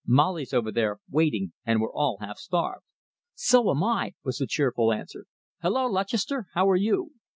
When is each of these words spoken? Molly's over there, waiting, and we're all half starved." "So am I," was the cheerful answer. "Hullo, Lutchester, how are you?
Molly's 0.07 0.51
over 0.51 0.71
there, 0.71 0.99
waiting, 1.11 1.53
and 1.63 1.79
we're 1.79 1.93
all 1.93 2.17
half 2.21 2.39
starved." 2.39 2.83
"So 3.35 3.69
am 3.69 3.83
I," 3.83 4.15
was 4.23 4.37
the 4.39 4.47
cheerful 4.47 4.91
answer. 4.91 5.27
"Hullo, 5.61 5.85
Lutchester, 5.85 6.47
how 6.55 6.67
are 6.71 6.75
you? 6.75 7.11